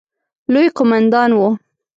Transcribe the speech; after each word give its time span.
لوی 0.53 0.67
قوماندان 0.77 1.31
وو. 1.37 1.49